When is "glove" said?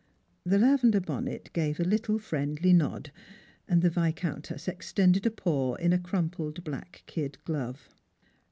7.45-7.87